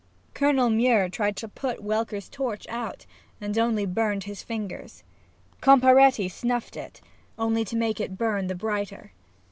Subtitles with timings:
[0.33, 3.05] Colonel Mure tried to put Welcker's torch out,
[3.39, 5.03] and only burned his fingers.
[5.61, 7.01] Comparetti snuffed it,
[7.37, 9.11] only to make it burn the brighter.